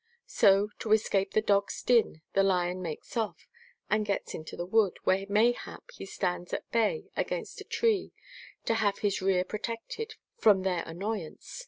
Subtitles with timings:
[0.25, 3.47] So, to escape the dogs' din, the lion makes off,
[3.87, 8.11] and gets into the wood, where mayhap he stands at bay against a tree
[8.65, 11.59] to have his rear protected from their annoy ance.